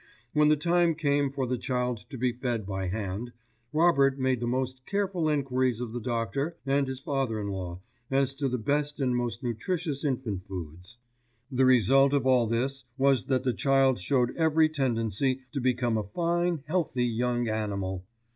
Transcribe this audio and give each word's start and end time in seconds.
When 0.33 0.47
the 0.47 0.55
time 0.55 0.95
came 0.95 1.29
for 1.29 1.45
the 1.45 1.59
child 1.59 2.05
to 2.09 2.17
be 2.17 2.33
fed 2.33 2.65
by 2.65 2.87
hand, 2.87 3.33
Robert 3.71 4.17
made 4.17 4.39
the 4.39 4.47
most 4.47 4.83
careful 4.87 5.29
enquiries 5.29 5.79
of 5.79 5.93
the 5.93 5.99
doctor 6.01 6.57
and 6.65 6.87
his 6.87 6.99
father 6.99 7.39
in 7.39 7.49
law 7.49 7.81
as 8.09 8.33
to 8.33 8.49
the 8.49 8.57
best 8.57 8.99
and 8.99 9.15
most 9.15 9.43
nutritious 9.43 10.03
infant 10.03 10.47
foods. 10.47 10.97
The 11.51 11.65
result 11.67 12.13
of 12.13 12.25
all 12.25 12.47
this 12.47 12.83
was 12.97 13.25
that 13.25 13.43
the 13.43 13.53
child 13.53 13.99
showed 13.99 14.35
every 14.35 14.69
tendency 14.69 15.41
to 15.51 15.61
become 15.61 15.99
a 15.99 16.03
fine 16.15 16.63
healthy 16.65 17.05
young 17.05 17.47
animal. 17.47 18.03